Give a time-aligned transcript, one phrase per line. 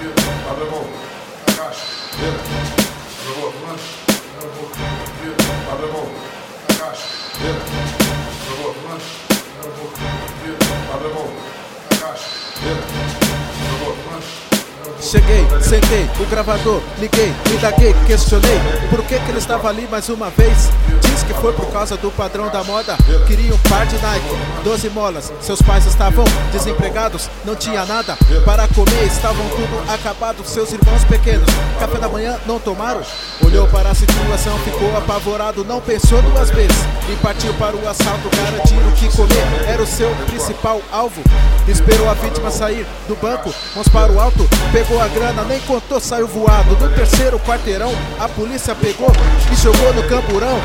[0.00, 0.86] Работа,
[1.54, 1.76] знаешь,
[3.26, 3.56] работа,
[14.08, 14.49] знаешь.
[15.10, 18.60] Cheguei, sentei, o gravador, liguei, indaguei, questionei
[18.90, 20.70] Por que que ele estava ali mais uma vez?
[21.02, 22.96] Diz que foi por causa do padrão da moda.
[23.26, 24.28] Queria um par de Nike,
[24.62, 25.32] 12 molas.
[25.40, 30.44] Seus pais estavam desempregados, não tinha nada Para comer, estavam tudo acabado.
[30.44, 31.48] Seus irmãos pequenos,
[31.80, 33.02] café da manhã não tomaram?
[33.44, 36.76] Olhou para a situação, ficou apavorado Não pensou duas vezes.
[37.12, 41.20] E partiu para o assalto Garantir o que comer era o seu principal alvo.
[41.66, 45.98] Esperou a vítima sair do banco, mãos para o alto Pegou a grana, nem contou,
[45.98, 46.76] saiu voado.
[46.76, 49.10] No terceiro quarteirão, a polícia pegou
[49.50, 50.60] e jogou no camburão.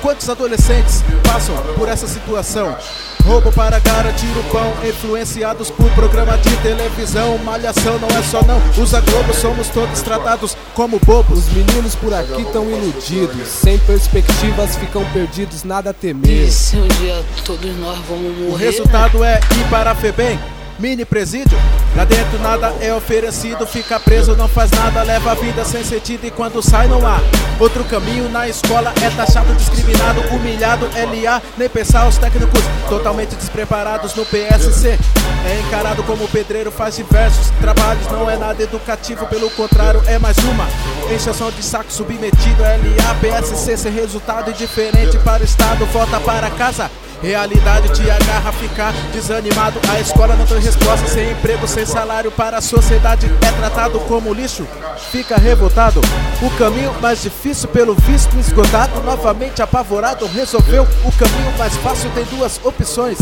[0.00, 2.76] Quantos adolescentes passam por essa situação?
[3.24, 7.36] Roubo para garantir o pão, influenciados por programa de televisão.
[7.38, 11.40] Malhação não é só não, usa Globo, somos todos tratados como bobos.
[11.40, 16.30] Os meninos por aqui tão iludidos, sem perspectivas, ficam perdidos, nada a temer.
[16.30, 18.52] E se um dia todos nós vamos morrer?
[18.52, 20.38] O resultado é ir para a FEBEM
[20.80, 21.58] mini presídio.
[21.94, 26.24] Lá dentro nada é oferecido, fica preso, não faz nada, leva a vida sem sentido
[26.24, 27.18] e quando sai não há.
[27.58, 34.14] Outro caminho na escola é taxado, discriminado, humilhado, LA, nem pensar os técnicos totalmente despreparados
[34.14, 34.98] no PSC.
[35.46, 40.38] É encarado como pedreiro, faz diversos trabalhos, não é nada educativo, pelo contrário, é mais
[40.38, 40.66] uma
[41.12, 42.62] encheção de saco submetido.
[42.62, 46.90] LA, PSC, sem resultado indiferente para o Estado, volta para casa.
[47.22, 49.78] Realidade te agarra ficar desanimado.
[49.90, 52.30] A escola não tem resposta, sem emprego, sem salário.
[52.30, 54.66] Para a sociedade é tratado como lixo.
[55.10, 56.00] Fica revoltado.
[56.40, 59.02] O caminho mais difícil, pelo visto esgotado.
[59.02, 62.10] Novamente apavorado, resolveu o caminho mais fácil.
[62.14, 63.18] Tem duas opções: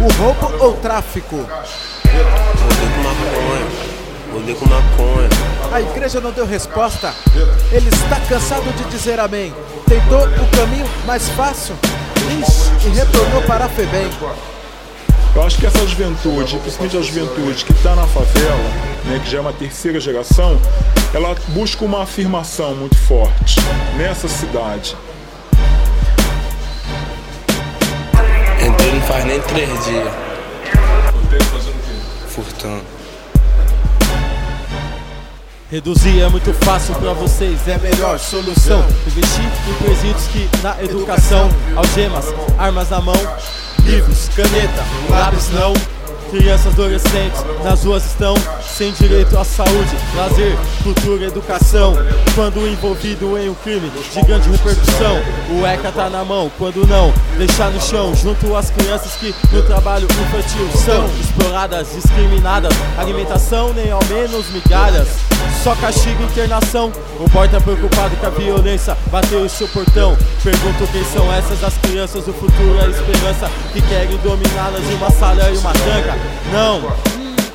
[0.00, 1.36] o roubo ou o tráfico.
[1.36, 3.66] Rodei com maconha.
[4.32, 5.28] Rodei com maconha.
[5.70, 7.12] A igreja não deu resposta.
[7.70, 9.52] Ele está cansado de dizer amém.
[9.86, 11.76] Tentou o caminho mais fácil.
[12.84, 14.10] E retornou para a FEBEM.
[15.34, 18.70] Eu acho que essa juventude, principalmente a juventude que está na favela,
[19.04, 20.60] né, que já é uma terceira geração,
[21.12, 23.60] ela busca uma afirmação muito forte
[23.96, 24.96] nessa cidade.
[28.64, 30.08] Entrei não faz nem três dias.
[32.28, 33.03] Furtando.
[35.70, 38.84] Reduzir é muito fácil pra vocês, é a melhor solução.
[39.06, 42.26] Investir em presídios que na educação, algemas,
[42.58, 43.16] armas na mão,
[43.84, 45.72] livros, caneta, lápis não.
[46.34, 51.94] Crianças, adolescentes nas ruas estão sem direito à saúde, lazer, cultura, educação.
[52.34, 57.14] Quando envolvido em um crime de grande repercussão, o ECA tá na mão, quando não,
[57.38, 63.92] deixar no chão, junto às crianças que no trabalho infantil são exploradas, discriminadas, alimentação nem
[63.92, 65.06] ao menos migalhas.
[65.62, 66.92] Só castigo e internação.
[67.20, 70.16] O boy tá preocupado com a violência bateu em seu portão.
[70.42, 75.10] Pergunto quem são essas as crianças do futuro, a esperança que querem dominá-las em uma
[75.10, 76.23] sala e uma tranca.
[76.52, 76.92] Não,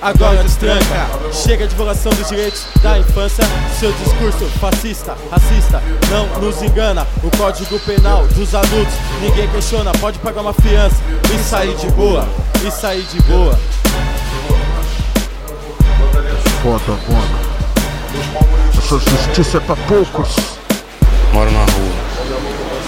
[0.01, 1.07] agora destranca.
[1.31, 3.43] Chega de violação dos direitos da infância.
[3.79, 7.07] Seu discurso fascista, racista, não nos engana.
[7.23, 9.91] O código penal dos adultos, ninguém questiona.
[9.93, 10.97] Pode pagar uma fiança
[11.33, 12.27] e sair de boa.
[12.65, 13.57] E sair de boa.
[16.61, 17.49] Foda, foda.
[18.77, 20.35] Essa justiça é pra poucos.
[21.31, 22.09] Moro na rua.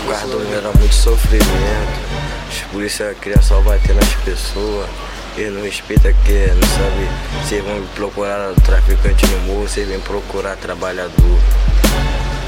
[0.08, 2.00] Guardou era muito sofrimento.
[2.50, 4.90] Os polícia queriam só bater nas pessoas.
[5.38, 10.58] Eles não respeitam que não sabe se vão procurar traficante no morro, se vem procurar
[10.58, 11.40] trabalhador.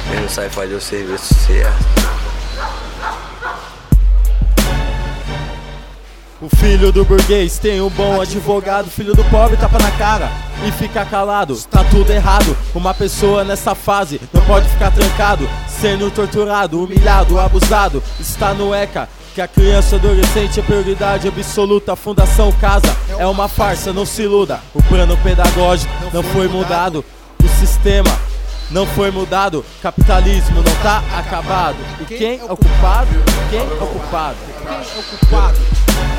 [0.09, 2.13] Eles não sabem fazer o serviço certo.
[6.41, 10.29] O filho do burguês tem um bom advogado, filho do pobre tapa na cara
[10.67, 11.55] e fica calado.
[11.71, 12.55] Tá tudo errado.
[12.75, 18.03] Uma pessoa nessa fase não pode ficar trancado, sendo torturado, humilhado, abusado.
[18.19, 19.07] Está no ECA.
[19.33, 21.95] Que a criança adolescente é prioridade absoluta.
[21.95, 24.59] Fundação Casa é uma farsa, não se iluda.
[24.75, 27.03] O plano pedagógico não foi mudado.
[27.43, 28.15] O sistema
[28.69, 29.65] não foi mudado.
[29.81, 31.77] Capitalismo não tá acabado.
[32.01, 33.09] E quem é o culpado?
[33.49, 34.37] Quem é o culpado?
[34.61, 35.57] Quem é o culpado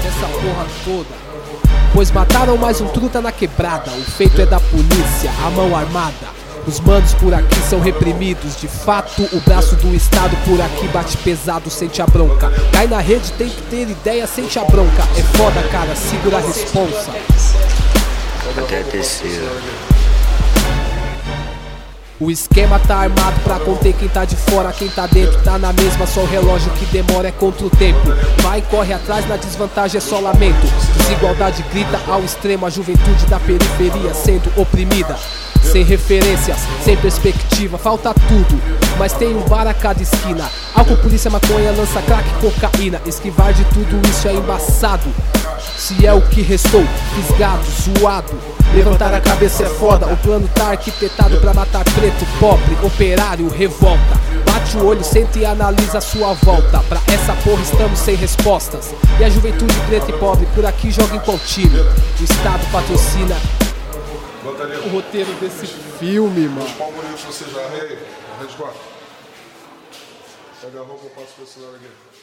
[0.02, 1.24] dessa porra toda?
[1.92, 3.92] Pois mataram mais um truta na quebrada.
[3.92, 6.33] O feito é da polícia, a mão armada.
[6.66, 8.56] Os manos por aqui são reprimidos.
[8.58, 12.50] De fato, o braço do Estado por aqui bate pesado, sente a bronca.
[12.72, 15.02] Cai na rede, tem que ter ideia, sente a bronca.
[15.16, 17.10] É foda, cara, segura a responsa.
[18.56, 19.44] Até a terceira.
[22.18, 25.72] O esquema tá armado pra conter quem tá de fora, quem tá dentro tá na
[25.72, 28.00] mesma, só o relógio que demora é contra o tempo.
[28.38, 30.66] Vai, corre atrás, na desvantagem é só lamento.
[30.96, 35.18] Desigualdade grita ao extremo, a juventude da periferia sendo oprimida.
[35.64, 38.60] Sem referências, sem perspectiva, falta tudo.
[38.98, 40.48] Mas tem um bar a cada esquina.
[40.74, 43.00] Álcool, polícia, maconha, lança crack, cocaína.
[43.06, 45.08] Esquivar de tudo isso é embaçado.
[45.76, 46.84] Se é o que restou,
[47.14, 48.32] fisgado, zoado.
[48.74, 50.06] Levantar a cabeça é foda.
[50.06, 54.20] O plano tá arquitetado pra matar preto, pobre, operário, revolta.
[54.46, 56.78] Bate o olho, senta e analisa a sua volta.
[56.88, 58.94] Pra essa porra estamos sem respostas.
[59.18, 61.76] E a juventude preta e pobre por aqui joga em qual time?
[61.76, 63.36] O Estado patrocina
[64.50, 66.66] o roteiro desse filme, mano.
[66.66, 67.98] Os palmolitos você já rei,
[68.34, 68.80] a rede 4.
[70.60, 72.13] Pega a roupa, eu passo pra esse lado aqui.